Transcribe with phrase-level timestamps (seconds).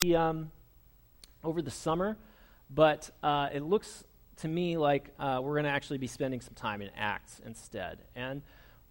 [0.00, 0.52] the, um,
[1.42, 2.16] over the summer,
[2.70, 4.04] but uh, it looks
[4.36, 7.98] to me like uh, we're going to actually be spending some time in Acts instead.
[8.14, 8.42] And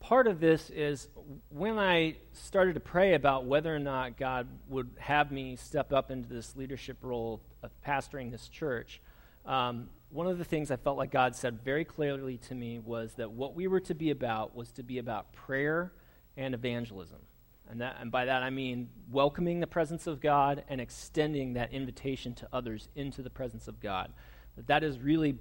[0.01, 1.07] part of this is
[1.49, 6.12] when I started to pray about whether or not God would have me step up
[6.12, 9.01] into this leadership role of pastoring this church,
[9.46, 13.13] um, one of the things I felt like God said very clearly to me was
[13.13, 15.94] that what we were to be about was to be about prayer
[16.35, 17.20] and evangelism.
[17.70, 21.73] And, that, and by that I mean welcoming the presence of God and extending that
[21.73, 24.12] invitation to others into the presence of God.
[24.55, 25.38] That that is really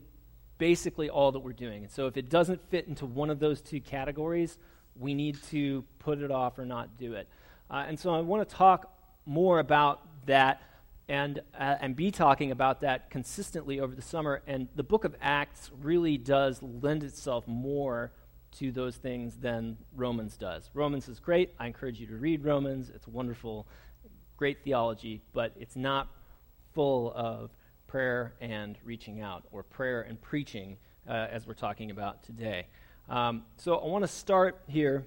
[0.58, 1.82] basically all that we're doing.
[1.82, 4.58] And so if it doesn't fit into one of those two categories,
[4.98, 7.28] we need to put it off or not do it.
[7.70, 8.92] Uh, and so I want to talk
[9.26, 10.62] more about that
[11.08, 14.42] and, uh, and be talking about that consistently over the summer.
[14.46, 18.12] And the book of Acts really does lend itself more
[18.58, 20.70] to those things than Romans does.
[20.72, 21.54] Romans is great.
[21.58, 22.90] I encourage you to read Romans.
[22.94, 23.66] It's wonderful,
[24.36, 26.08] great theology, but it's not
[26.74, 27.50] full of
[27.86, 30.76] prayer and reaching out, or prayer and preaching,
[31.08, 32.66] uh, as we're talking about today.
[33.08, 35.06] Um, so I want to start here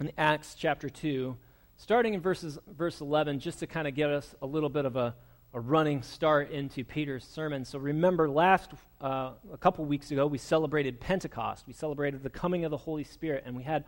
[0.00, 1.36] in Acts chapter 2,
[1.76, 4.96] starting in verses, verse 11, just to kind of get us a little bit of
[4.96, 5.14] a,
[5.54, 7.64] a running start into Peter's sermon.
[7.64, 11.68] So remember, last, uh, a couple weeks ago, we celebrated Pentecost.
[11.68, 13.84] We celebrated the coming of the Holy Spirit, and we had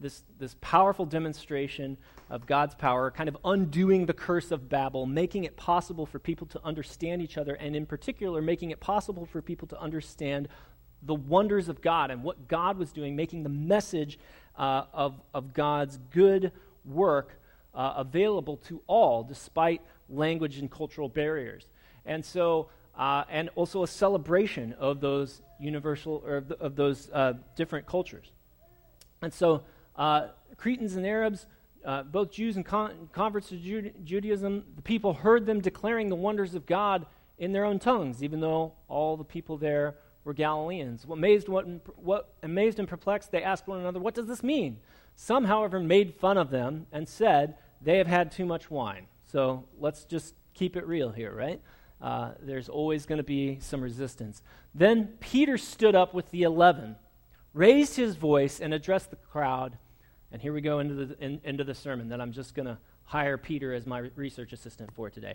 [0.00, 1.98] this, this powerful demonstration
[2.30, 6.46] of God's power, kind of undoing the curse of Babel, making it possible for people
[6.46, 10.48] to understand each other, and in particular, making it possible for people to understand
[11.02, 14.18] the wonders of God and what God was doing, making the message
[14.56, 16.50] uh, of, of God's good
[16.86, 17.38] work
[17.74, 21.66] uh, available to all, despite language and cultural barriers.
[22.04, 27.34] And so, uh, and also a celebration of those universal, or of, of those uh,
[27.56, 28.30] different cultures.
[29.22, 29.62] And so,
[29.96, 31.46] uh, Cretans and Arabs,
[31.84, 36.54] uh, both Jews and con- converts to Judaism, the people heard them declaring the wonders
[36.54, 37.06] of God
[37.38, 41.06] in their own tongues, even though all the people there were Galileans.
[41.06, 41.66] What amazed, what,
[41.98, 44.78] what amazed and perplexed, they asked one another, What does this mean?
[45.16, 49.06] Some, however, made fun of them and said, They have had too much wine.
[49.30, 51.60] So let's just keep it real here, right?
[52.00, 54.42] Uh, there's always going to be some resistance.
[54.74, 56.96] Then Peter stood up with the eleven
[57.52, 59.76] raised his voice and addressed the crowd.
[60.32, 62.78] And here we go into the, in, into the sermon that I'm just going to
[63.04, 65.34] hire Peter as my research assistant for today.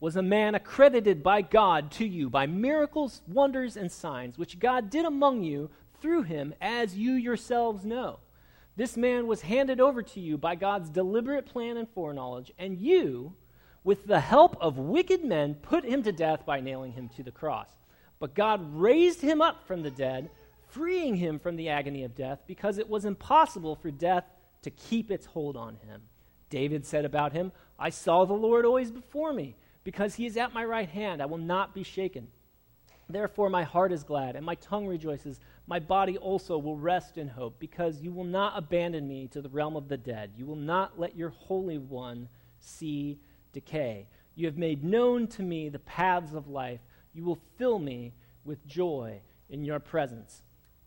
[0.00, 4.88] was a man accredited by God to you by miracles, wonders, and signs, which God
[4.88, 8.18] did among you through him, as you yourselves know.
[8.76, 13.34] This man was handed over to you by God's deliberate plan and foreknowledge, and you,
[13.84, 17.30] with the help of wicked men, put him to death by nailing him to the
[17.30, 17.68] cross.
[18.18, 20.30] But God raised him up from the dead,
[20.68, 24.24] freeing him from the agony of death, because it was impossible for death
[24.62, 26.02] to keep its hold on him.
[26.48, 29.56] David said about him, I saw the Lord always before me.
[29.90, 32.28] Because he is at my right hand, I will not be shaken.
[33.08, 35.40] Therefore, my heart is glad, and my tongue rejoices.
[35.66, 39.48] My body also will rest in hope, because you will not abandon me to the
[39.48, 40.30] realm of the dead.
[40.36, 42.28] You will not let your Holy One
[42.60, 43.18] see
[43.52, 44.06] decay.
[44.36, 46.78] You have made known to me the paths of life.
[47.12, 48.14] You will fill me
[48.44, 50.44] with joy in your presence.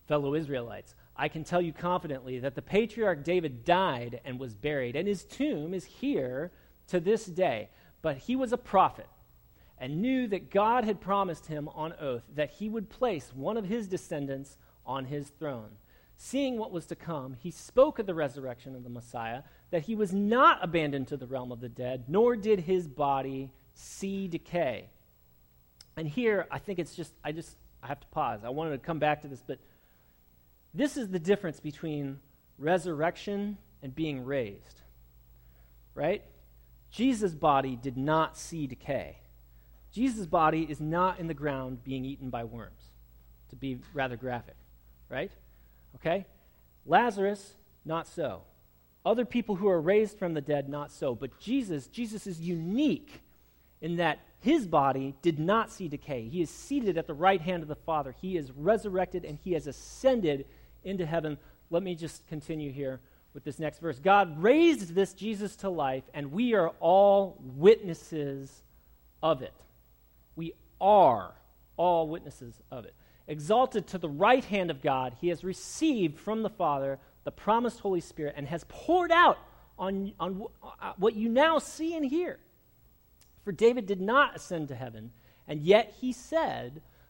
[0.08, 4.96] Fellow Israelites, I can tell you confidently that the patriarch David died and was buried,
[4.96, 6.54] and his tomb is here
[6.88, 7.70] to this day.
[8.04, 9.08] But he was a prophet
[9.80, 13.66] and knew that God had promised him on oath that he would place one of
[13.66, 15.72] his descendants on his throne.
[16.16, 19.42] Seeing what was to come, he spoke of the resurrection of the Messiah,
[19.72, 23.52] that he was not abandoned to the realm of the dead, nor did his body
[23.74, 24.90] see decay.
[25.96, 28.42] And here, I think it's just, I just, I have to pause.
[28.44, 29.60] I wanted to come back to this, but
[30.74, 32.20] this is the difference between
[32.58, 34.82] resurrection and being raised,
[35.96, 36.24] right?
[36.94, 39.18] Jesus' body did not see decay.
[39.92, 42.92] Jesus' body is not in the ground being eaten by worms,
[43.50, 44.56] to be rather graphic,
[45.10, 45.32] right?
[45.96, 46.28] Okay?
[46.86, 48.44] Lazarus, not so.
[49.04, 51.16] Other people who are raised from the dead, not so.
[51.16, 53.22] But Jesus, Jesus is unique
[53.82, 56.30] in that his body did not see decay.
[56.30, 58.16] He is seated at the right hand of the Father.
[58.22, 60.46] He is resurrected and he has ascended
[60.84, 61.40] into heaven.
[61.72, 63.02] Let me just continue here
[63.34, 64.00] with this next verse.
[64.00, 68.64] God raised this Jesus to life, and we are all witnesses
[69.22, 69.54] of it.
[70.36, 71.34] We are
[71.78, 72.94] all witnesses of it.
[73.28, 77.80] Exalted to the right hand of God, he has received from the Father the promised
[77.80, 79.38] Holy Spirit and has poured out
[79.80, 82.38] on, on uh, what you now see and hear.
[83.44, 85.12] For David did not ascend to heaven,
[85.48, 86.82] and yet he said,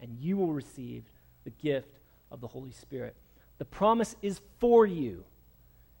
[0.00, 1.04] and you will receive
[1.44, 1.98] the gift
[2.30, 3.16] of the Holy Spirit.
[3.58, 5.24] The promise is for you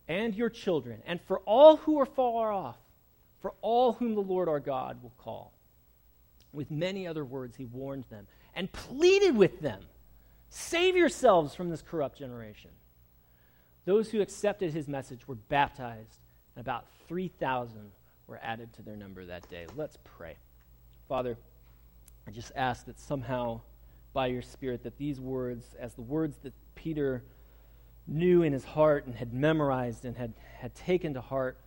[0.06, 2.78] and your children, and for all who are far off,
[3.40, 5.52] for all whom the Lord our God will call.
[6.52, 9.82] With many other words, he warned them and pleaded with them
[10.50, 12.70] Save yourselves from this corrupt generation.
[13.84, 16.18] Those who accepted his message were baptized
[16.54, 17.90] and about 3,000
[18.26, 19.66] were added to their number that day.
[19.76, 20.36] Let's pray.
[21.08, 21.36] Father,
[22.26, 23.60] I just ask that somehow
[24.18, 27.22] by your Spirit that these words, as the words that Peter
[28.08, 31.60] knew in his heart and had memorized and had, had taken to heart,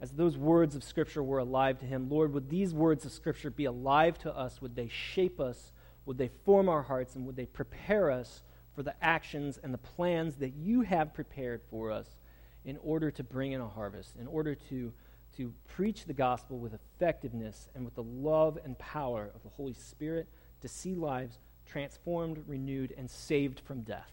[0.00, 3.50] as those words of Scripture were alive to him, Lord, would these words of Scripture
[3.50, 4.62] be alive to us?
[4.62, 5.72] Would they shape us?
[6.06, 7.16] Would they form our hearts?
[7.16, 8.44] And would they prepare us
[8.74, 12.16] for the actions and the plans that you have prepared for us
[12.64, 14.90] in order to bring in a harvest, in order to,
[15.36, 19.74] to preach the gospel with effectiveness and with the love and power of the Holy
[19.74, 20.30] Spirit
[20.62, 21.38] to see lives
[21.70, 24.12] transformed, renewed, and saved from death.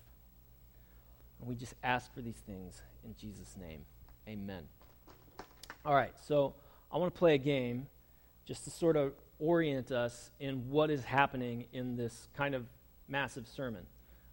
[1.40, 3.82] And we just ask for these things in Jesus' name.
[4.28, 4.64] Amen.
[5.86, 6.56] All right, so
[6.92, 7.88] I want to play a game
[8.46, 12.66] just to sort of orient us in what is happening in this kind of
[13.08, 13.86] massive sermon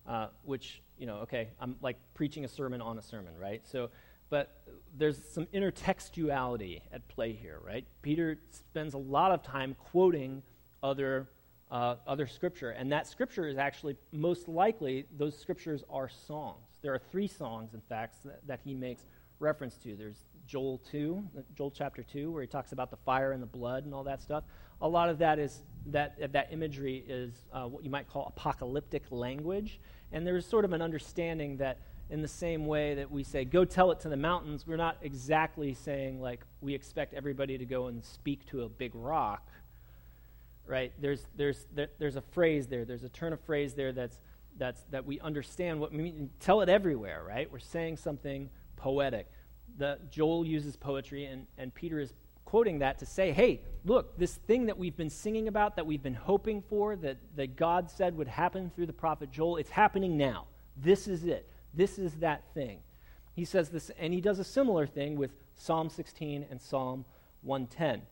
[0.06, 3.62] uh, which, you know, okay, I'm like preaching a sermon on a sermon, right?
[3.66, 3.90] So,
[4.30, 4.60] but
[4.96, 7.86] there's some intertextuality at play here, right?
[8.02, 10.42] Peter spends a lot of time quoting
[10.82, 11.28] other,
[11.74, 16.68] uh, other scripture, and that scripture is actually most likely, those scriptures are songs.
[16.82, 19.02] There are three songs, in fact, that, that he makes
[19.40, 19.96] reference to.
[19.96, 21.24] There's Joel 2,
[21.56, 24.22] Joel chapter 2, where he talks about the fire and the blood and all that
[24.22, 24.44] stuff.
[24.82, 29.02] A lot of that is that that imagery is uh, what you might call apocalyptic
[29.10, 29.80] language,
[30.12, 31.78] and there's sort of an understanding that
[32.08, 34.98] in the same way that we say go tell it to the mountains, we're not
[35.02, 39.50] exactly saying like we expect everybody to go and speak to a big rock,
[40.66, 40.93] right?
[41.00, 44.19] There's there's there, there's a phrase there, there's a turn of phrase there that's
[44.56, 46.31] that's that we understand what we mean.
[46.40, 47.50] Tell it everywhere, right?
[47.50, 49.26] We're saying something poetic.
[49.78, 52.14] The Joel uses poetry, and and Peter is
[52.44, 56.02] quoting that to say, hey, look, this thing that we've been singing about, that we've
[56.02, 60.17] been hoping for, that, that God said would happen through the prophet Joel, it's happening
[60.17, 60.46] now.
[60.76, 61.49] This is it.
[61.72, 62.78] This is that thing.
[63.34, 67.05] He says this, and he does a similar thing with Psalm 16 and Psalm
[67.43, 68.03] 110.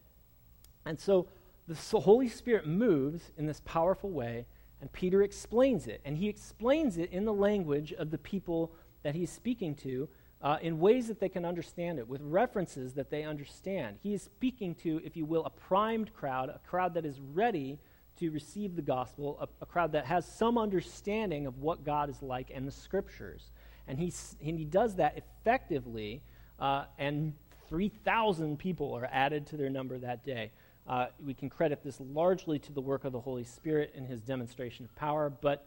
[0.84, 1.28] And so
[1.68, 4.46] the Holy Spirit moves in this powerful way,
[4.80, 6.00] and Peter explains it.
[6.04, 10.08] And he explains it in the language of the people that he's speaking to
[10.42, 13.96] uh, in ways that they can understand it, with references that they understand.
[14.02, 17.78] He is speaking to, if you will, a primed crowd, a crowd that is ready
[18.18, 22.20] to receive the gospel, a, a crowd that has some understanding of what God is
[22.22, 23.52] like and the scriptures.
[23.86, 24.12] And he,
[24.44, 26.22] and he does that effectively,
[26.58, 27.34] uh, and
[27.68, 30.50] 3,000 people are added to their number that day.
[30.86, 34.20] Uh, we can credit this largely to the work of the Holy Spirit and his
[34.20, 35.66] demonstration of power, but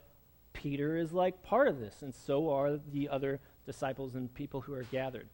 [0.53, 4.73] Peter is like part of this, and so are the other disciples and people who
[4.73, 5.27] are gathered.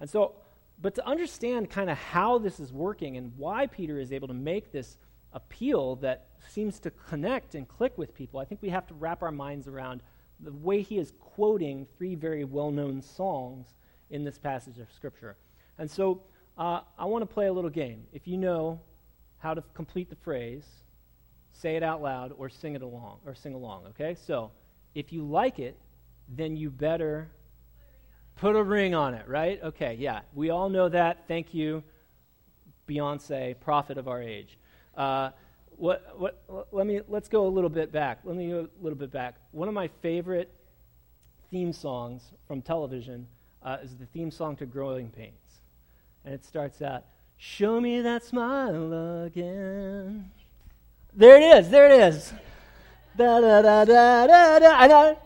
[0.00, 0.34] And so,
[0.80, 4.34] but to understand kind of how this is working and why Peter is able to
[4.34, 4.98] make this
[5.32, 9.22] appeal that seems to connect and click with people, I think we have to wrap
[9.22, 10.02] our minds around
[10.40, 13.74] the way he is quoting three very well known songs
[14.10, 15.36] in this passage of Scripture.
[15.78, 16.22] And so
[16.58, 18.04] uh, I want to play a little game.
[18.12, 18.80] If you know
[19.42, 20.64] how to complete the phrase,
[21.52, 24.14] say it out loud or sing it along or sing along, okay?
[24.14, 24.50] So
[24.94, 25.76] if you like it,
[26.28, 27.28] then you better
[28.36, 29.62] Put a ring on it, right?
[29.62, 30.20] Okay, yeah.
[30.34, 31.24] We all know that.
[31.28, 31.82] Thank you,
[32.88, 34.58] Beyonce, prophet of our age.
[34.96, 35.30] Uh,
[35.76, 38.20] what, what, let me, let's go a little bit back.
[38.24, 39.36] Let me go a little bit back.
[39.52, 40.52] One of my favorite
[41.50, 43.26] theme songs from television
[43.62, 45.60] uh, is the theme song to Growing Pains.
[46.24, 47.04] And it starts out,
[47.44, 50.30] Show me that smile again.
[51.12, 52.32] There it is, there it is.
[53.16, 54.68] Da da da da da da.
[54.68, 55.16] I,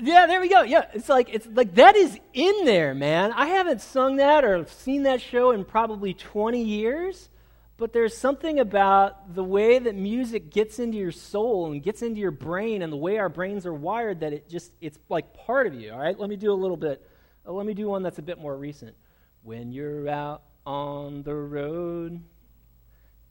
[0.00, 0.62] yeah, there we go.
[0.62, 3.32] Yeah, it's like it's like that is in there, man.
[3.32, 7.28] I haven't sung that or seen that show in probably 20 years,
[7.76, 12.20] but there's something about the way that music gets into your soul and gets into
[12.20, 15.66] your brain and the way our brains are wired that it just it's like part
[15.66, 16.16] of you, all right?
[16.16, 17.04] Let me do a little bit.
[17.44, 18.94] Uh, let me do one that's a bit more recent.
[19.42, 22.20] When you're out on the road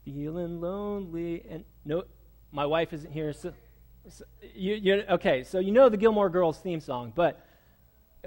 [0.04, 2.02] feeling lonely and no
[2.52, 3.52] my wife isn't here so,
[4.08, 4.24] so
[4.54, 7.46] you, okay so you know the gilmore girls theme song but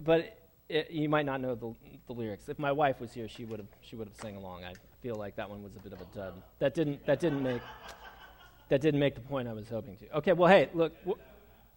[0.03, 0.39] but
[0.69, 1.73] it, you might not know the,
[2.05, 2.47] the lyrics.
[2.47, 4.63] If my wife was here she would have she would have sang along.
[4.63, 6.33] I feel like that one was a bit of a dud.
[6.59, 7.61] That didn't that didn't make
[8.69, 10.17] that didn't make the point i was hoping to.
[10.17, 10.95] Okay well hey look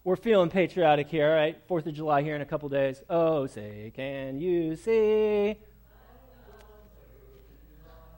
[0.05, 1.59] we're feeling patriotic here all right?
[1.67, 3.03] Fourth of july here in a couple days.
[3.09, 5.57] Oh say can you see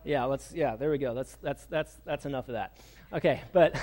[0.04, 1.14] yeah, let's yeah, there we go.
[1.14, 2.76] That's that's that's that's enough of that.
[3.12, 3.76] Okay, but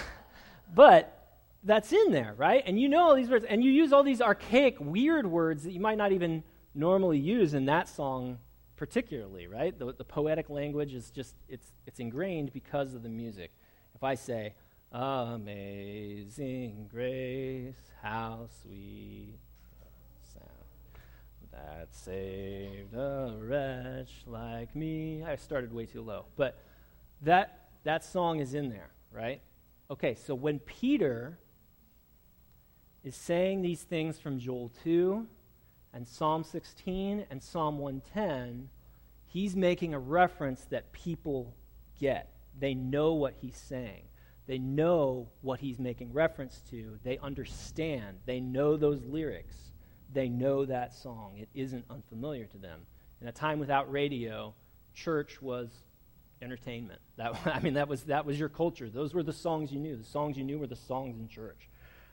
[0.74, 1.18] but
[1.64, 2.64] that's in there, right?
[2.66, 5.72] And you know all these words and you use all these archaic weird words that
[5.72, 8.40] you might not even normally use in that song
[8.78, 9.78] particularly, right?
[9.78, 13.52] The, the poetic language is just it's it's ingrained because of the music.
[13.94, 14.56] If I say
[14.92, 19.38] amazing grace, how sweet
[21.52, 25.24] that saved a wretch like me.
[25.24, 26.58] I started way too low, but
[27.22, 29.42] that that song is in there, right?
[29.90, 31.38] Okay, so when Peter
[33.04, 35.26] is saying these things from Joel 2
[35.94, 38.70] and Psalm 16 and Psalm 110,
[39.28, 41.56] he's making a reference that people
[42.00, 42.32] get.
[42.58, 44.04] They know what he's saying.
[44.48, 47.00] They know what he's making reference to.
[47.04, 48.18] They understand.
[48.26, 49.71] They know those lyrics
[50.14, 51.38] they know that song.
[51.38, 52.82] It isn't unfamiliar to them.
[53.22, 54.54] In a time without radio,
[54.94, 55.70] church was
[56.42, 57.00] entertainment.
[57.18, 58.90] That, I mean, that was, that was your culture.
[58.90, 59.96] Those were the songs you knew.
[59.96, 61.70] The songs you knew were the songs in church,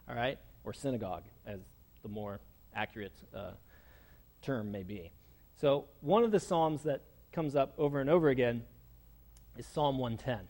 [0.06, 0.38] all right?
[0.64, 1.60] Or synagogue, as
[2.02, 2.40] the more
[2.74, 3.52] accurate uh,
[4.42, 5.10] term may be.
[5.56, 8.64] So, one of the Psalms that comes up over and over again
[9.56, 10.46] is Psalm 110.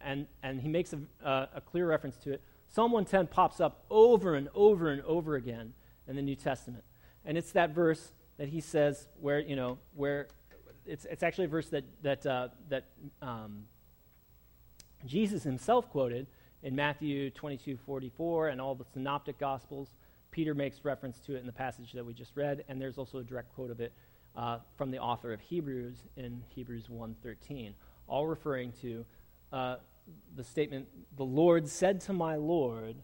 [0.00, 2.42] And, and he makes a, uh, a clear reference to it.
[2.68, 5.72] Psalm 110 pops up over and over and over again
[6.10, 6.84] in the New Testament.
[7.24, 10.28] And it's that verse that he says where, you know, where
[10.84, 12.84] it's, it's actually a verse that, that, uh, that
[13.22, 13.64] um,
[15.06, 16.26] Jesus himself quoted
[16.62, 19.94] in Matthew 22 44 and all the synoptic gospels.
[20.30, 23.18] Peter makes reference to it in the passage that we just read, and there's also
[23.18, 23.92] a direct quote of it
[24.36, 27.72] uh, from the author of Hebrews in Hebrews 1:13,
[28.06, 29.04] all referring to
[29.52, 29.76] uh,
[30.36, 30.86] the statement,
[31.16, 32.96] "The Lord said to my Lord,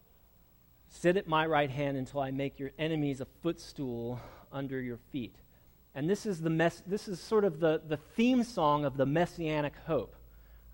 [0.89, 4.19] Sit at my right hand until I make your enemies a footstool
[4.51, 5.35] under your feet.
[5.93, 9.05] And this is, the mess, this is sort of the, the theme song of the
[9.05, 10.15] messianic hope.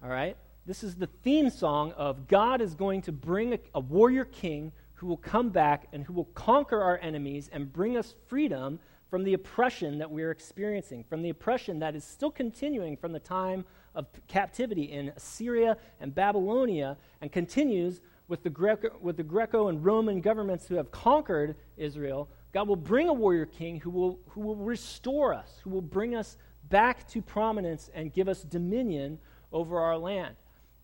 [0.03, 0.37] All right?
[0.65, 4.71] This is the theme song of God is going to bring a, a warrior king
[4.95, 8.79] who will come back and who will conquer our enemies and bring us freedom
[9.09, 13.19] from the oppression that we're experiencing, from the oppression that is still continuing from the
[13.19, 13.65] time
[13.95, 19.83] of captivity in Assyria and Babylonia and continues with the, Greco, with the Greco and
[19.83, 24.41] Roman governments who have conquered Israel, God will bring a warrior king who will, who
[24.41, 26.37] will restore us, who will bring us
[26.69, 29.19] back to prominence and give us dominion
[29.51, 30.35] over our land.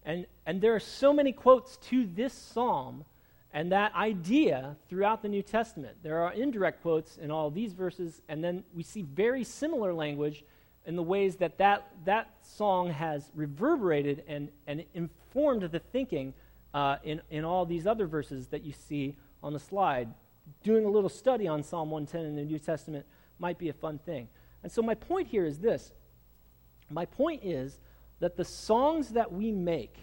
[0.04, 3.06] And, and there are so many quotes to this psalm
[3.54, 5.98] and that idea throughout the New Testament.
[6.04, 10.44] There are indirect quotes in all these verses, and then we see very similar language
[10.86, 16.34] in the ways that that, that song has reverberated and, and informed the thinking
[16.74, 20.10] uh, in, in all these other verses that you see on the slide.
[20.64, 23.06] Doing a little study on Psalm 110 in the New Testament
[23.38, 24.28] might be a fun thing.
[24.64, 25.94] And so, my point here is this
[26.90, 27.80] my point is
[28.20, 29.98] that the songs that we make,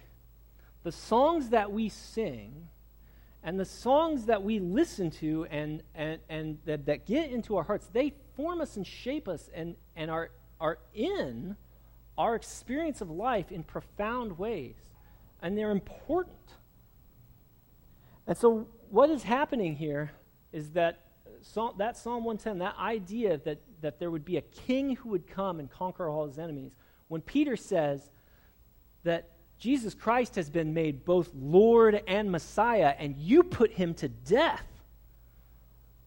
[0.85, 2.69] the songs that we sing,
[3.43, 7.63] and the songs that we listen to and, and, and that, that get into our
[7.63, 10.31] hearts, they form us and shape us and, and are,
[10.61, 11.57] are in
[12.19, 14.75] our experience of life in profound ways.
[15.43, 16.37] And they're important.
[18.27, 20.11] And so, what is happening here
[20.53, 21.03] is that
[21.79, 25.61] that Psalm 110, that idea that, that there would be a king who would come
[25.61, 26.73] and conquer all his enemies,
[27.09, 28.11] when Peter says
[29.05, 34.09] that Jesus Christ has been made both Lord and Messiah, and you put him to
[34.09, 34.67] death,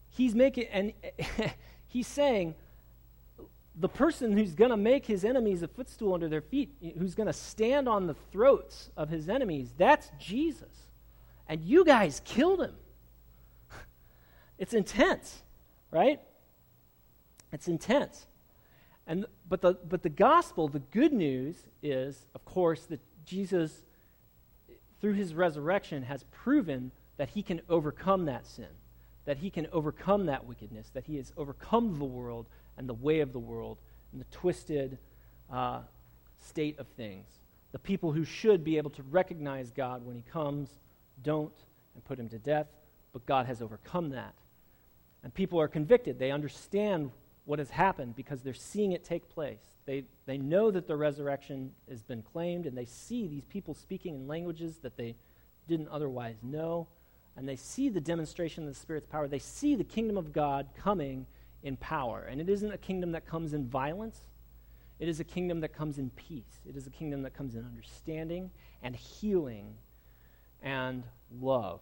[0.09, 0.93] he's making, and
[1.87, 2.55] he's saying,
[3.79, 7.27] the person who's going to make his enemies a footstool under their feet, who's going
[7.27, 10.89] to stand on the throats of his enemies, that's Jesus
[11.49, 12.75] and you guys killed him.
[14.59, 15.41] it's intense,
[15.91, 16.21] right?
[17.51, 18.27] It's intense.
[19.07, 23.83] And, but, the, but the gospel, the good news is, of course, that Jesus,
[25.01, 28.69] through his resurrection, has proven that he can overcome that sin,
[29.25, 32.45] that he can overcome that wickedness, that he has overcome the world
[32.79, 33.77] and the way of the world
[34.11, 34.97] and the twisted
[35.51, 35.81] uh,
[36.39, 37.27] state of things.
[37.73, 40.69] The people who should be able to recognize God when he comes
[41.21, 41.53] don't
[41.93, 42.67] and put him to death,
[43.13, 44.33] but God has overcome that.
[45.23, 46.17] And people are convicted.
[46.17, 47.11] They understand
[47.45, 49.59] what has happened because they're seeing it take place.
[49.85, 54.15] They, they know that the resurrection has been claimed, and they see these people speaking
[54.15, 55.15] in languages that they
[55.67, 56.87] didn't otherwise know,
[57.35, 59.27] and they see the demonstration of the Spirit's power.
[59.27, 61.25] They see the kingdom of God coming
[61.63, 62.27] in power.
[62.29, 64.19] And it isn't a kingdom that comes in violence,
[64.99, 66.59] it is a kingdom that comes in peace.
[66.67, 68.51] It is a kingdom that comes in understanding
[68.83, 69.75] and healing
[70.61, 71.03] and
[71.39, 71.79] love.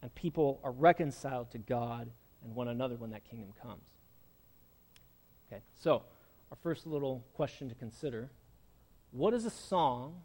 [0.00, 2.08] And people are reconciled to God
[2.42, 3.84] and one another when that kingdom comes.
[5.46, 6.02] Okay, so
[6.50, 8.30] our first little question to consider
[9.10, 10.22] what is a song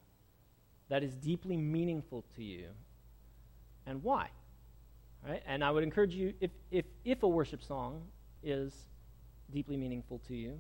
[0.88, 2.68] that is deeply meaningful to you
[3.86, 4.30] and why?
[5.28, 5.42] Right?
[5.46, 8.04] And I would encourage you, if, if, if a worship song
[8.44, 8.74] is
[9.52, 10.60] deeply meaningful to you,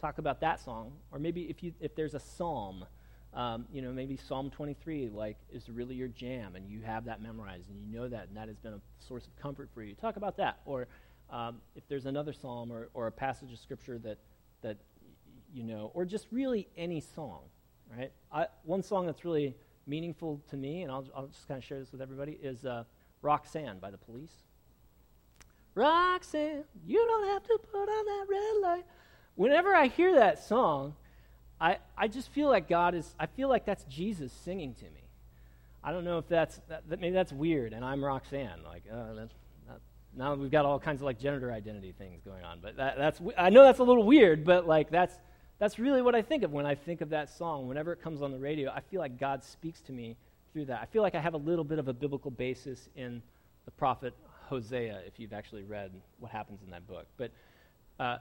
[0.00, 0.92] talk about that song.
[1.12, 2.84] Or maybe if, you, if there's a psalm,
[3.34, 7.20] um, you know, maybe Psalm 23, like, is really your jam, and you have that
[7.20, 9.94] memorized, and you know that, and that has been a source of comfort for you.
[9.94, 10.60] Talk about that.
[10.64, 10.88] Or
[11.30, 14.18] um, if there's another psalm or, or a passage of scripture that,
[14.62, 14.78] that
[15.52, 17.40] you know, or just really any song,
[17.94, 18.10] right?
[18.32, 19.54] I, one song that's really
[19.86, 22.84] meaningful to me, and I'll, I'll just kind of share this with everybody, is uh,
[23.22, 24.32] Roxanne by the police.
[25.76, 28.84] Roxanne, you don't have to put on that red light.
[29.36, 30.94] Whenever I hear that song,
[31.60, 35.02] I, I just feel like God is, I feel like that's Jesus singing to me.
[35.84, 38.64] I don't know if that's, that, that maybe that's weird, and I'm Roxanne.
[38.64, 39.34] Like, uh, that's,
[40.16, 42.60] now we've got all kinds of like gender identity things going on.
[42.62, 45.14] But that, that's I know that's a little weird, but like that's
[45.58, 47.68] that's really what I think of when I think of that song.
[47.68, 50.16] Whenever it comes on the radio, I feel like God speaks to me
[50.52, 50.80] through that.
[50.80, 53.22] I feel like I have a little bit of a biblical basis in
[53.66, 54.14] the prophet
[54.48, 57.06] Hosea, if you've actually read what happens in that book.
[57.16, 57.30] But
[57.98, 58.18] uh,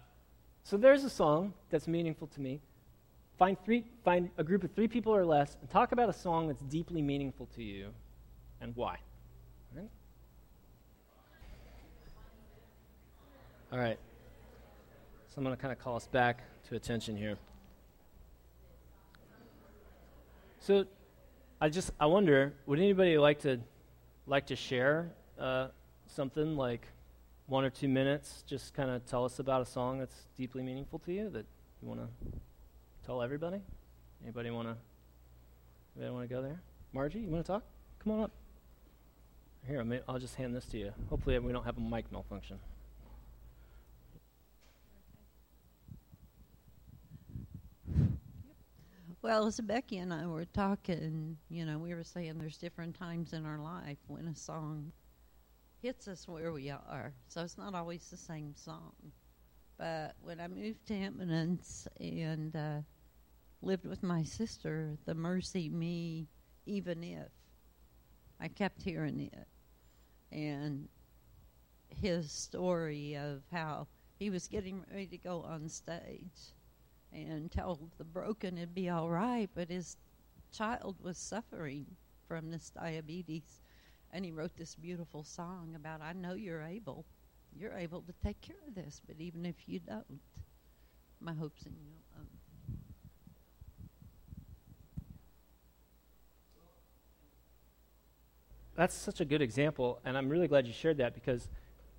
[0.64, 2.62] so there's a song that's meaningful to me.
[3.38, 6.48] Find three, find a group of three people or less, and talk about a song
[6.48, 7.90] that's deeply meaningful to you,
[8.62, 8.98] and why.
[9.76, 9.90] Right?
[13.72, 14.00] All right.
[15.28, 17.38] So I'm going to kind of call us back to attention here.
[20.62, 20.86] So
[21.60, 23.60] I just I wonder, would anybody like to
[24.28, 25.68] like to share uh,
[26.16, 26.88] something like
[27.48, 28.44] one or two minutes?
[28.48, 31.46] Just kind of tell us about a song that's deeply meaningful to you that
[31.82, 32.08] you want to
[33.06, 33.62] tell everybody.
[34.24, 34.76] Anybody want to?
[35.96, 36.60] Anybody want to go there?
[36.94, 37.64] Margie, you want to talk?
[38.00, 38.32] Come on up.
[39.68, 40.94] Here, I'll just hand this to you.
[41.10, 42.60] Hopefully, we don't have a mic malfunction.
[49.22, 53.34] Well, as Becky and I were talking, you know, we were saying there's different times
[53.34, 54.92] in our life when a song
[55.86, 57.14] hits us where we are.
[57.28, 58.94] So it's not always the same song.
[59.78, 62.80] But when I moved to Eminence and uh,
[63.62, 66.26] lived with my sister, the Mercy Me,
[66.66, 67.28] even if,
[68.42, 69.48] I kept hearing it.
[70.32, 70.90] And
[72.02, 76.56] his story of how he was getting ready to go on stage
[77.14, 79.98] and told the broken it'd be all right, but his
[80.52, 81.86] child was suffering
[82.28, 83.62] from this diabetes.
[84.16, 87.04] And he wrote this beautiful song about, I know you're able.
[87.54, 90.22] You're able to take care of this, but even if you don't,
[91.20, 91.92] my hope's in you.
[98.78, 101.50] That's such a good example, and I'm really glad you shared that because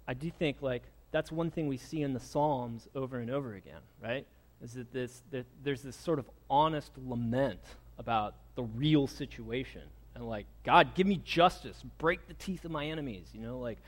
[0.08, 3.56] I do think like that's one thing we see in the Psalms over and over
[3.56, 4.26] again, right?
[4.62, 7.60] is that, this, that there's this sort of honest lament
[7.98, 9.82] about the real situation
[10.16, 11.82] and like god give me justice.
[11.98, 13.78] Break the teeth of my enemies you know like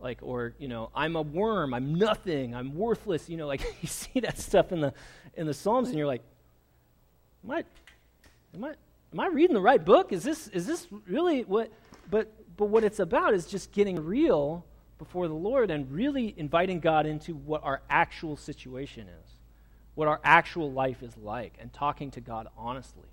[0.00, 1.72] like or you know i'm a worm.
[1.72, 2.54] I'm nothing.
[2.54, 3.28] I'm worthless.
[3.28, 4.92] You know like you see that stuff in the
[5.34, 6.22] in the psalms and you're like
[7.44, 7.64] am i
[8.54, 8.74] am i
[9.12, 10.12] am i reading the right book?
[10.12, 11.70] Is this is this really what
[12.10, 14.64] but but what it's about is just getting real
[14.98, 19.34] before the lord and really inviting god into what our actual situation is
[19.94, 23.08] what our actual life is like and talking to God honestly.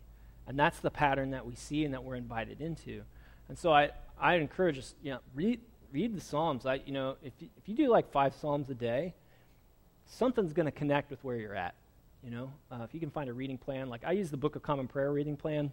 [0.48, 3.04] And that's the pattern that we see and that we're invited into.
[3.48, 5.60] And so I, I encourage us, you know, read,
[5.92, 6.66] read the Psalms.
[6.66, 9.14] I, you know, if you, if you do like five Psalms a day,
[10.06, 11.76] something's going to connect with where you're at.
[12.24, 14.56] You know, uh, if you can find a reading plan, like I use the Book
[14.56, 15.72] of Common Prayer reading plan,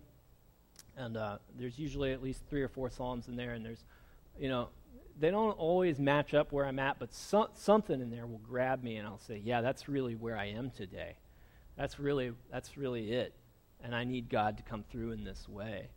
[0.96, 3.85] and uh, there's usually at least three or four Psalms in there, and there's,
[4.40, 4.68] you know,
[5.20, 8.83] they don't always match up where I'm at, but so, something in there will grab
[8.83, 11.16] me, and I'll say, "Yeah, that's really where I am today.
[11.76, 13.35] That's really that's really it."
[13.82, 15.88] And I need God to come through in this way.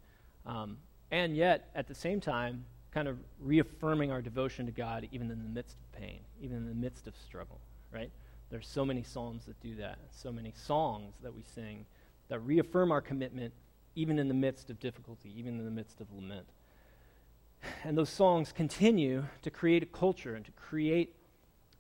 [0.46, 0.78] Um,
[1.12, 5.42] and yet, at the same time, kind of reaffirming our devotion to God, even in
[5.44, 7.60] the midst of pain, even in the midst of struggle.
[7.92, 8.12] Right?
[8.50, 10.00] There's so many psalms that do that.
[10.12, 11.86] So many songs that we sing
[12.28, 13.54] that reaffirm our commitment,
[13.96, 16.48] even in the midst of difficulty, even in the midst of lament.
[17.84, 21.16] And those songs continue to create a culture and to create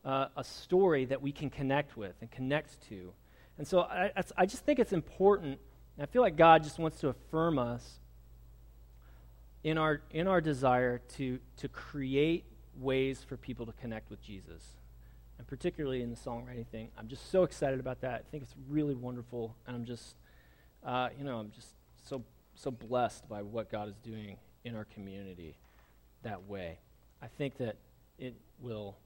[0.03, 3.13] uh, a story that we can connect with and connect to.
[3.57, 5.59] And so I, I just think it's important.
[6.01, 7.99] I feel like God just wants to affirm us
[9.63, 14.63] in our, in our desire to, to create ways for people to connect with Jesus.
[15.37, 18.25] And particularly in the songwriting thing, I'm just so excited about that.
[18.27, 19.55] I think it's really wonderful.
[19.67, 20.15] And I'm just,
[20.83, 21.69] uh, you know, I'm just
[22.07, 22.23] so,
[22.55, 25.55] so blessed by what God is doing in our community
[26.23, 26.79] that way.
[27.21, 27.75] I think that
[28.17, 28.97] it will,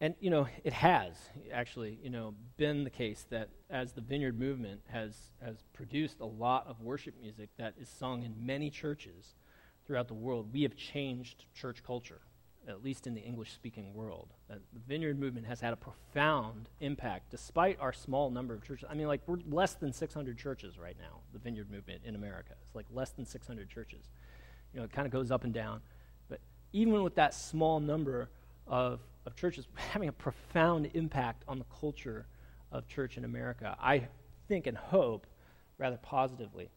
[0.00, 1.14] and you know, it has
[1.52, 6.26] actually, you know, been the case that as the Vineyard movement has has produced a
[6.26, 9.34] lot of worship music that is sung in many churches
[9.86, 12.20] throughout the world, we have changed church culture,
[12.68, 14.34] at least in the English-speaking world.
[14.48, 18.88] That the Vineyard movement has had a profound impact, despite our small number of churches.
[18.90, 21.20] I mean, like we're less than 600 churches right now.
[21.32, 24.08] The Vineyard movement in America, it's like less than 600 churches
[24.76, 25.80] you know, it kind of goes up and down.
[26.28, 26.40] But
[26.72, 28.28] even with that small number
[28.66, 32.26] of, of churches having a profound impact on the culture
[32.72, 34.08] of church in America, I
[34.48, 35.26] think and hope
[35.78, 36.70] rather positively.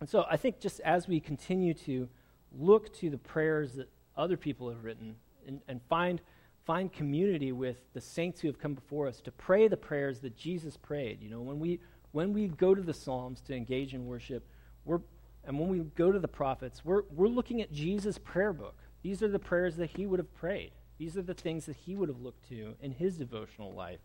[0.00, 2.08] And so I think just as we continue to
[2.56, 5.16] look to the prayers that other people have written
[5.46, 6.20] and, and find,
[6.64, 10.36] find community with the saints who have come before us to pray the prayers that
[10.36, 11.20] Jesus prayed.
[11.20, 11.80] You know, when we,
[12.12, 14.46] when we go to the Psalms to engage in worship,
[14.84, 15.00] we're,
[15.44, 18.76] and when we go to the prophets, we're, we're looking at Jesus' prayer book.
[19.02, 20.72] These are the prayers that he would have prayed.
[20.98, 24.00] These are the things that he would have looked to in his devotional life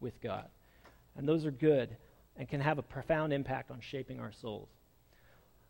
[0.00, 0.48] with God.
[1.16, 1.96] And those are good
[2.36, 4.68] and can have a profound impact on shaping our souls.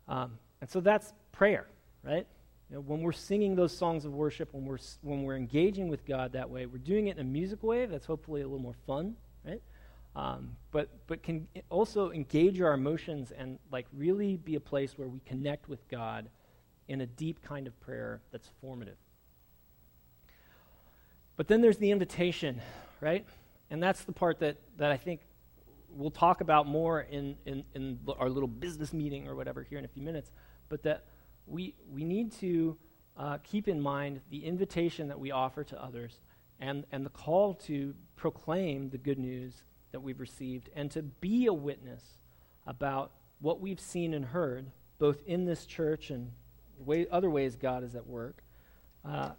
[0.07, 1.67] Um, and so that's prayer,
[2.03, 2.25] right?
[2.69, 6.05] You know, when we're singing those songs of worship, when we're, when we're engaging with
[6.05, 8.75] God that way, we're doing it in a music way that's hopefully a little more
[8.87, 9.61] fun, right?
[10.15, 15.07] um, but but can also engage our emotions and like really be a place where
[15.07, 16.29] we connect with God
[16.87, 18.97] in a deep kind of prayer that's formative.
[21.35, 22.61] But then there's the invitation,
[23.01, 23.25] right?
[23.69, 25.21] And that's the part that, that I think
[25.89, 29.85] we'll talk about more in, in, in our little business meeting or whatever here in
[29.85, 30.31] a few minutes.
[30.69, 31.05] But that
[31.47, 32.77] we, we need to
[33.17, 36.19] uh, keep in mind the invitation that we offer to others
[36.59, 41.45] and, and the call to proclaim the good news that we've received and to be
[41.47, 42.03] a witness
[42.65, 46.31] about what we've seen and heard, both in this church and
[46.79, 48.43] way, other ways God is at work,
[49.03, 49.31] uh,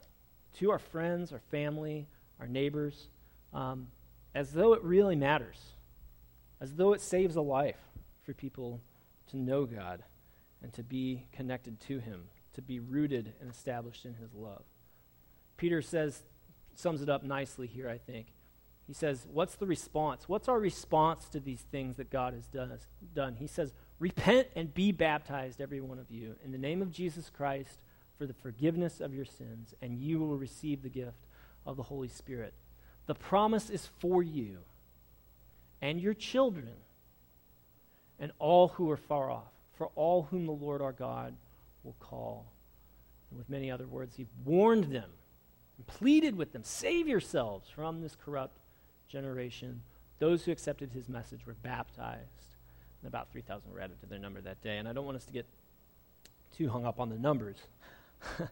[0.55, 2.09] to our friends, our family,
[2.41, 3.09] our neighbors,
[3.53, 3.89] um,
[4.35, 5.59] as though it really matters,
[6.61, 7.81] as though it saves a life
[8.23, 8.81] for people
[9.29, 10.03] to know God
[10.63, 14.63] and to be connected to Him, to be rooted and established in His love.
[15.57, 16.23] Peter says,
[16.75, 18.29] sums it up nicely here, I think.
[18.87, 20.29] He says, What's the response?
[20.29, 22.47] What's our response to these things that God has
[23.15, 23.37] done?
[23.37, 27.31] He says, Repent and be baptized, every one of you, in the name of Jesus
[27.31, 27.84] Christ
[28.19, 31.27] for the forgiveness of your sins, and you will receive the gift
[31.67, 32.55] of the Holy Spirit.
[33.07, 34.59] The promise is for you
[35.83, 36.73] and your children
[38.19, 41.35] and all who are far off, for all whom the Lord our God
[41.83, 42.47] will call.
[43.31, 45.11] And with many other words, he warned them
[45.77, 48.59] and pleaded with them save yourselves from this corrupt
[49.09, 49.83] generation,
[50.19, 52.21] those who accepted his message were baptized.
[53.03, 54.79] And about 3,000 were added to their number that day.
[54.79, 55.47] And I don't want us to get
[56.57, 57.59] too hung up on the numbers.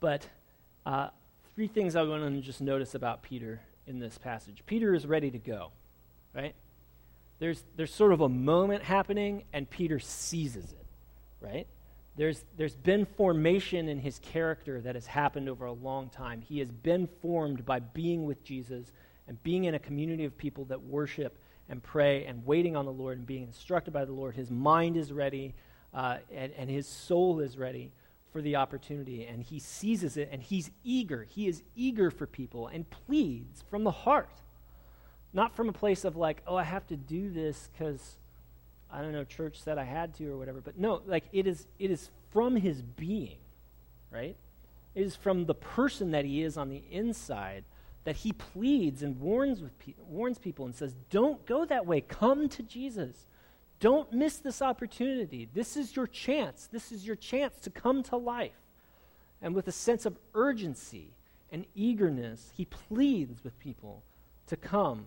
[0.00, 0.26] but
[0.86, 1.08] uh,
[1.54, 4.62] three things I want to just notice about Peter in this passage.
[4.66, 5.70] Peter is ready to go,
[6.34, 6.54] right?
[7.38, 10.86] There's, there's sort of a moment happening, and Peter seizes it,
[11.40, 11.66] right?
[12.16, 16.42] There's, there's been formation in his character that has happened over a long time.
[16.42, 18.92] He has been formed by being with Jesus
[19.26, 21.36] and being in a community of people that worship
[21.68, 24.96] and pray and waiting on the Lord and being instructed by the Lord, his mind
[24.96, 25.54] is ready
[25.92, 27.90] uh, and, and his soul is ready
[28.34, 29.24] for the opportunity.
[29.24, 31.24] And he seizes it and he's eager.
[31.30, 34.28] He is eager for people and pleads from the heart.
[35.32, 38.16] Not from a place of like, oh, I have to do this because,
[38.90, 40.60] I don't know, church said I had to or whatever.
[40.60, 43.38] But no, like it is, it is from his being,
[44.10, 44.36] right?
[44.96, 47.62] It is from the person that he is on the inside
[48.02, 52.00] that he pleads and warns, with pe- warns people and says, Don't go that way.
[52.00, 53.26] Come to Jesus.
[53.80, 55.48] Don't miss this opportunity.
[55.52, 56.68] This is your chance.
[56.70, 58.52] This is your chance to come to life.
[59.42, 61.12] And with a sense of urgency
[61.50, 64.02] and eagerness, he pleads with people
[64.46, 65.06] to come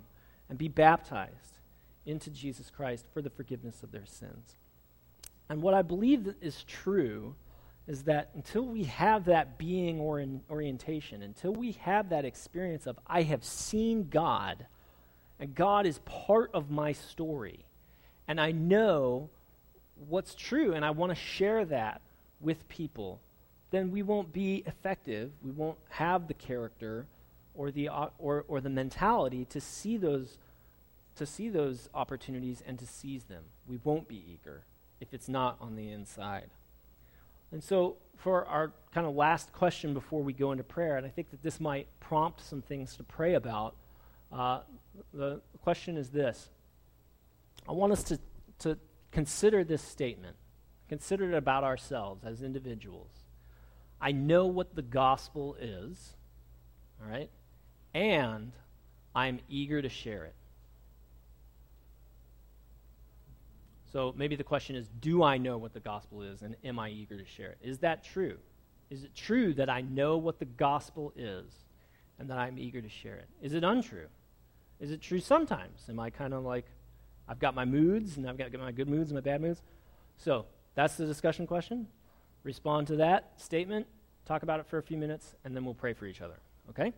[0.49, 1.59] and be baptized
[2.05, 4.55] into Jesus Christ for the forgiveness of their sins.
[5.49, 7.35] And what I believe is true
[7.87, 12.99] is that until we have that being or orientation, until we have that experience of,
[13.07, 14.65] I have seen God,
[15.39, 17.65] and God is part of my story,
[18.27, 19.29] and I know
[20.07, 22.01] what's true, and I want to share that
[22.39, 23.19] with people,
[23.71, 25.31] then we won't be effective.
[25.43, 27.05] We won't have the character
[27.55, 30.37] or the, or, or the mentality to see those
[31.17, 33.43] to see those opportunities and to seize them.
[33.67, 34.61] We won't be eager
[35.01, 36.49] if it's not on the inside.
[37.51, 41.09] And so, for our kind of last question before we go into prayer, and I
[41.09, 43.75] think that this might prompt some things to pray about,
[44.31, 44.59] uh,
[45.13, 46.49] the question is this
[47.67, 48.19] I want us to,
[48.59, 48.77] to
[49.11, 50.35] consider this statement,
[50.87, 53.11] consider it about ourselves as individuals.
[53.99, 56.13] I know what the gospel is,
[57.01, 57.29] all right,
[57.93, 58.53] and
[59.15, 60.35] I'm eager to share it.
[63.91, 66.89] So maybe the question is Do I know what the gospel is, and am I
[66.89, 67.57] eager to share it?
[67.61, 68.37] Is that true?
[68.89, 71.45] Is it true that I know what the gospel is
[72.19, 73.27] and that I'm eager to share it?
[73.41, 74.07] Is it untrue?
[74.79, 75.81] Is it true sometimes?
[75.89, 76.65] Am I kind of like,
[77.27, 79.61] I've got my moods and I've got my good moods and my bad moods?
[80.17, 81.87] So that's the discussion question.
[82.43, 83.87] Respond to that statement,
[84.25, 86.39] talk about it for a few minutes, and then we'll pray for each other.
[86.69, 86.93] Okay?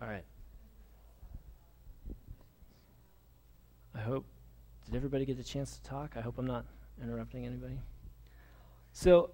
[0.00, 0.24] All right.
[3.94, 4.24] I hope.
[4.86, 6.12] Did everybody get a chance to talk?
[6.16, 6.64] I hope I'm not
[7.02, 7.80] interrupting anybody.
[8.92, 9.30] So,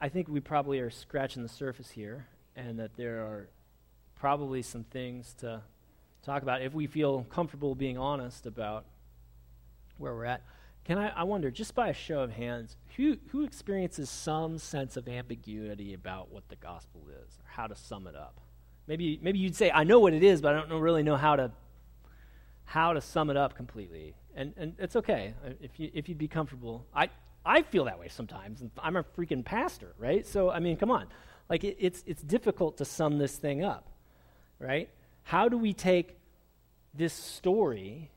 [0.00, 3.48] I think we probably are scratching the surface here, and that there are
[4.24, 5.60] probably some things to
[6.22, 8.86] talk about if we feel comfortable being honest about
[9.98, 10.40] where we're at.
[10.86, 14.96] Can I, I wonder, just by a show of hands, who, who experiences some sense
[14.96, 18.40] of ambiguity about what the gospel is, or how to sum it up?
[18.86, 21.16] Maybe, maybe you'd say, I know what it is, but I don't know, really know
[21.16, 21.52] how to
[22.64, 24.14] how to sum it up completely.
[24.34, 26.86] And, and it's okay uh, if, you, if you'd be comfortable.
[26.94, 27.10] I,
[27.44, 28.62] I feel that way sometimes.
[28.78, 30.26] I'm a freaking pastor, right?
[30.26, 31.08] So, I mean, come on.
[31.50, 33.90] Like, it, it's, it's difficult to sum this thing up,
[34.58, 34.88] right?
[35.22, 36.16] How do we take
[36.92, 38.10] this story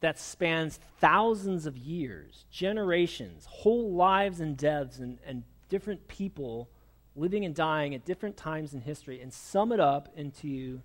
[0.00, 6.68] that spans thousands of years, generations, whole lives and deaths, and, and different people
[7.16, 10.80] living and dying at different times in history, and sum it up into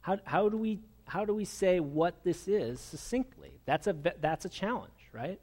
[0.00, 3.60] how, how do we how do we say what this is succinctly?
[3.66, 5.38] That's a, that's a challenge, right?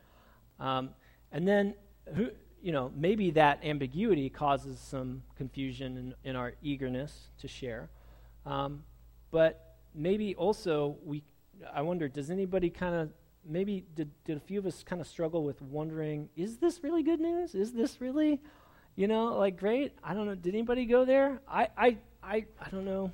[0.59, 0.89] Um,
[1.31, 1.75] and then,
[2.15, 2.29] who,
[2.61, 7.89] you know, maybe that ambiguity causes some confusion in, in our eagerness to share.
[8.45, 8.83] Um,
[9.31, 11.23] but maybe also, we,
[11.73, 13.09] I wonder, does anybody kind of,
[13.45, 17.03] maybe did, did a few of us kind of struggle with wondering, is this really
[17.03, 17.55] good news?
[17.55, 18.41] Is this really,
[18.95, 19.93] you know, like great?
[20.03, 20.35] I don't know.
[20.35, 21.41] Did anybody go there?
[21.47, 23.11] I, I, I, I don't know.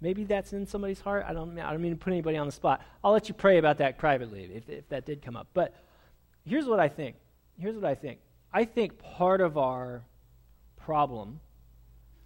[0.00, 1.24] Maybe that's in somebody's heart.
[1.28, 2.82] I don't, I don't mean to put anybody on the spot.
[3.02, 5.48] I'll let you pray about that privately if, if that did come up.
[5.54, 5.74] But
[6.44, 7.16] here's what I think.
[7.58, 8.20] Here's what I think.
[8.52, 10.02] I think part of our
[10.76, 11.40] problem,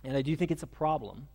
[0.04, 1.28] and I do think it's a problem,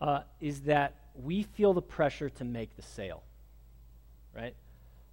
[0.00, 3.22] uh, is that we feel the pressure to make the sale.
[4.34, 4.54] Right?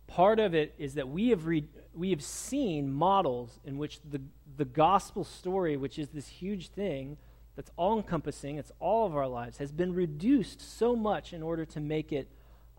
[0.08, 4.21] Part of it is that we have, read, we have seen models in which the,
[4.58, 7.17] the gospel story, which is this huge thing,
[7.56, 11.65] that's all encompassing, it's all of our lives, has been reduced so much in order
[11.65, 12.28] to make it,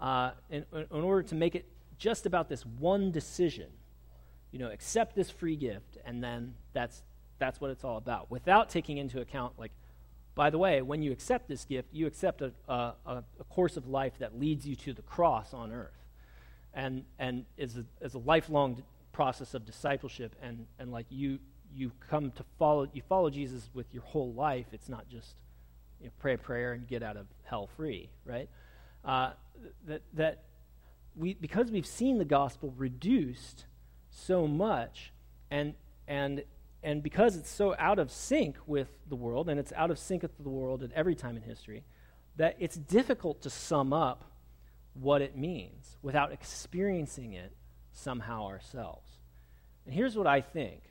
[0.01, 1.65] uh, in, in order to make it
[1.99, 3.69] just about this one decision.
[4.57, 7.03] You know, accept this free gift, and then that's,
[7.39, 9.73] that's what it's all about, without taking into account, like,
[10.35, 13.87] by the way, when you accept this gift, you accept a, a, a course of
[13.87, 15.93] life that leads you to the cross on earth
[16.73, 21.39] and, and is, a, is a lifelong process of discipleship, and, and like you,
[21.75, 24.69] you come to follow you follow Jesus with your whole life.
[24.73, 25.35] It's not just
[26.01, 28.49] you know, pray a prayer and get out of hell free, right?
[29.05, 29.33] Uh,
[29.87, 30.45] that that
[31.15, 33.67] we because we've seen the gospel reduced
[34.17, 35.13] so much,
[35.51, 35.75] and
[36.07, 36.43] and
[36.83, 40.23] and because it's so out of sync with the world, and it's out of sync
[40.23, 41.85] with the world at every time in history,
[42.37, 44.25] that it's difficult to sum up
[44.95, 47.53] what it means without experiencing it
[47.93, 49.11] somehow ourselves.
[49.85, 50.83] And here's what I think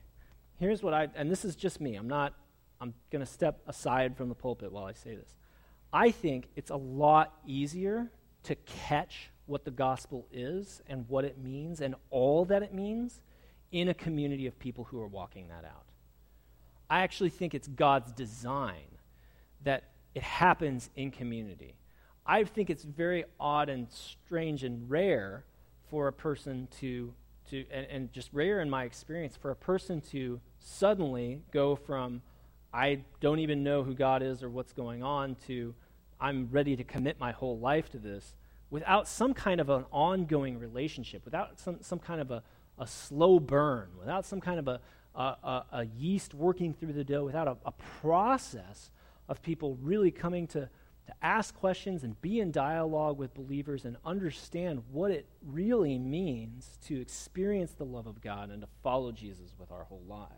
[0.59, 2.33] here's what I, and this is just me, I'm not,
[2.79, 5.35] I'm going to step aside from the pulpit while I say this.
[5.91, 8.11] I think it's a lot easier
[8.43, 13.21] to catch what the gospel is and what it means and all that it means
[13.71, 15.85] in a community of people who are walking that out.
[16.89, 18.97] I actually think it's God's design
[19.63, 21.75] that it happens in community.
[22.25, 25.45] I think it's very odd and strange and rare
[25.89, 27.13] for a person to
[27.51, 32.21] to and, and just rare in my experience for a person to suddenly go from
[32.73, 35.75] I don't even know who God is or what's going on to
[36.19, 38.33] I'm ready to commit my whole life to this
[38.75, 42.43] without some kind of an ongoing relationship, without some, some kind of a,
[42.77, 44.81] a slow burn, without some kind of a,
[45.15, 48.91] a, a, a yeast working through the dough, without a, a process
[49.29, 50.67] of people really coming to,
[51.05, 56.77] to ask questions and be in dialogue with believers and understand what it really means
[56.85, 60.33] to experience the love of God and to follow Jesus with our whole lives.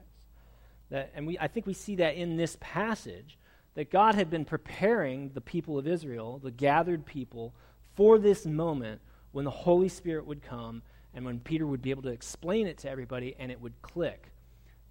[0.91, 3.39] That, and we, I think we see that in this passage
[3.73, 7.56] that God had been preparing the people of Israel, the gathered people,
[7.98, 10.84] for this moment when the Holy Spirit would come
[11.14, 14.32] and when Peter would be able to explain it to everybody and it would click.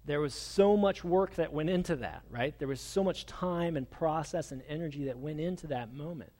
[0.05, 2.53] There was so much work that went into that, right?
[2.59, 6.31] There was so much time and process and energy that went into that moment.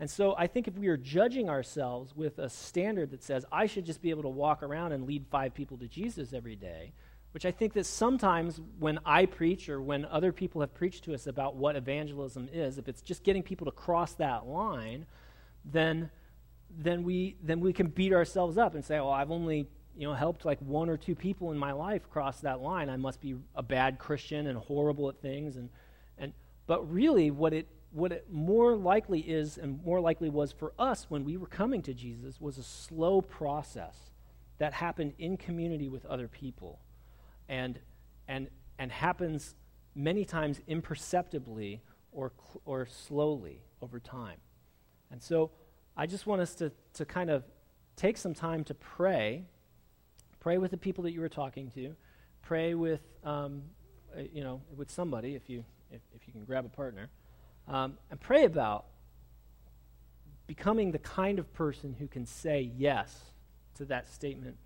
[0.00, 3.66] And so I think if we are judging ourselves with a standard that says, I
[3.66, 6.92] should just be able to walk around and lead five people to Jesus every day,
[7.32, 11.14] which I think that sometimes when I preach or when other people have preached to
[11.14, 15.06] us about what evangelism is, if it's just getting people to cross that line,
[15.64, 16.10] then
[16.76, 20.14] then we then we can beat ourselves up and say, "Oh, I've only you know
[20.14, 22.88] helped like one or two people in my life cross that line.
[22.88, 25.70] I must be a bad Christian and horrible at things." And
[26.18, 26.32] and
[26.66, 31.06] but really, what it what it more likely is, and more likely was for us
[31.08, 34.10] when we were coming to Jesus, was a slow process
[34.58, 36.80] that happened in community with other people,
[37.48, 37.78] and
[38.26, 38.48] and
[38.78, 39.54] and happens
[39.94, 42.32] many times imperceptibly or
[42.64, 44.38] or slowly over time.
[45.14, 45.52] And so
[45.96, 47.44] I just want us to, to kind of
[47.94, 49.44] take some time to pray.
[50.40, 51.94] Pray with the people that you were talking to.
[52.42, 53.62] Pray with, um,
[54.12, 57.10] uh, you know, with somebody if you, if, if you can grab a partner.
[57.68, 58.86] Um, and pray about
[60.48, 63.16] becoming the kind of person who can say yes
[63.76, 64.56] to that statement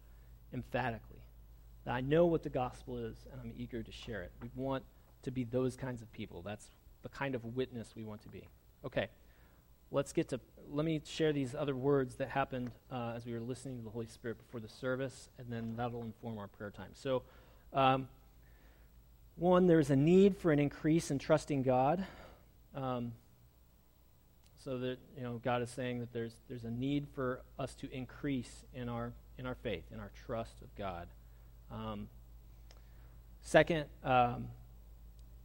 [0.54, 1.20] emphatically.
[1.84, 4.32] That I know what the gospel is and I'm eager to share it.
[4.40, 4.82] We want
[5.24, 6.40] to be those kinds of people.
[6.40, 6.70] That's
[7.02, 8.48] the kind of witness we want to be.
[8.86, 9.08] Okay
[9.90, 13.40] let's get to let me share these other words that happened uh, as we were
[13.40, 16.90] listening to the holy spirit before the service and then that'll inform our prayer time.
[16.92, 17.22] So
[17.72, 18.08] um,
[19.36, 22.04] one there's a need for an increase in trusting god.
[22.74, 23.12] Um,
[24.62, 27.90] so that you know god is saying that there's there's a need for us to
[27.90, 31.08] increase in our in our faith in our trust of god.
[31.70, 32.08] Um,
[33.40, 34.48] second um,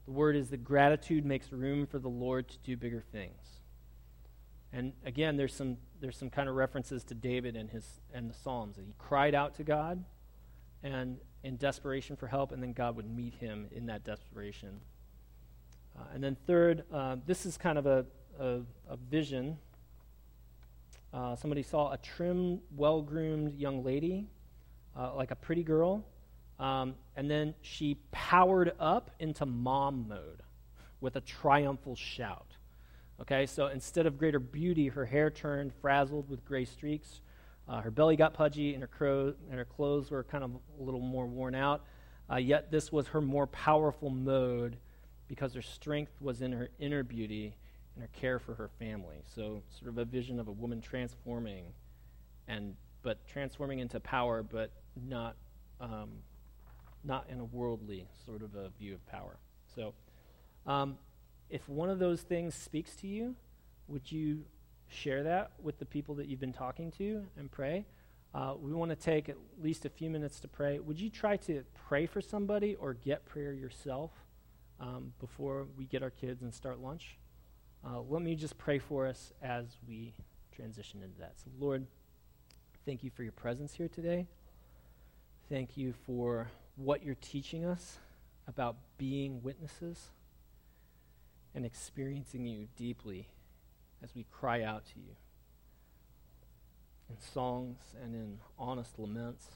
[0.06, 3.62] the word is that gratitude makes room for the lord to do bigger things
[4.74, 8.34] and again, there's some, there's some kind of references to David and, his, and the
[8.34, 8.78] Psalms.
[8.78, 10.04] He cried out to God
[10.82, 14.80] and in desperation for help, and then God would meet him in that desperation.
[15.96, 18.06] Uh, and then, third, uh, this is kind of a,
[18.40, 19.58] a, a vision.
[21.14, 24.26] Uh, somebody saw a trim, well groomed young lady,
[24.98, 26.04] uh, like a pretty girl,
[26.60, 30.42] um, and then she powered up into mom mode
[31.00, 32.53] with a triumphal shout.
[33.24, 37.22] Okay, so instead of greater beauty, her hair turned frazzled with gray streaks.
[37.70, 40.84] Uh, her belly got pudgy, and her, cro- and her clothes were kind of a
[40.84, 41.86] little more worn out.
[42.30, 44.76] Uh, yet this was her more powerful mode
[45.30, 47.56] because her strength was in her inner beauty
[47.96, 49.24] and her care for her family.
[49.26, 51.68] So, sort of a vision of a woman transforming,
[52.50, 54.70] and but transforming into power, but
[55.02, 55.38] not
[55.80, 56.10] um,
[57.06, 59.38] not in a worldly sort of a view of power.
[59.74, 59.94] So.
[60.66, 60.98] Um,
[61.50, 63.36] if one of those things speaks to you,
[63.88, 64.46] would you
[64.88, 67.86] share that with the people that you've been talking to and pray?
[68.34, 70.80] Uh, we want to take at least a few minutes to pray.
[70.80, 74.12] Would you try to pray for somebody or get prayer yourself
[74.80, 77.18] um, before we get our kids and start lunch?
[77.86, 80.14] Uh, let me just pray for us as we
[80.56, 81.34] transition into that.
[81.36, 81.86] So, Lord,
[82.86, 84.26] thank you for your presence here today.
[85.50, 88.00] Thank you for what you're teaching us
[88.48, 90.10] about being witnesses
[91.56, 93.28] and experiencing you deeply
[94.04, 95.16] as we cry out to you
[97.10, 99.48] in songs and in honest laments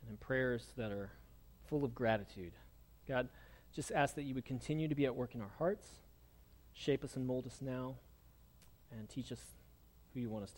[0.00, 1.10] and in prayers that are
[1.68, 2.52] full of gratitude.
[3.08, 3.28] God,
[3.74, 5.88] just ask that you would continue to be at work in our hearts,
[6.72, 7.96] shape us and mold us now,
[8.90, 9.40] and teach us
[10.14, 10.54] who you want us to